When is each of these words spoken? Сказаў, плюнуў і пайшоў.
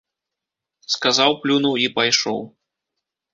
Сказаў, 0.93 1.31
плюнуў 1.43 1.75
і 1.83 1.85
пайшоў. 1.99 2.41